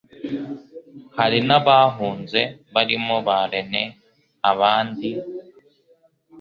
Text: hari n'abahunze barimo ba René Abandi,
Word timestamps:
hari 1.17 1.39
n'abahunze 1.47 2.41
barimo 2.73 3.15
ba 3.27 3.37
René 3.51 3.83
Abandi, 4.51 5.09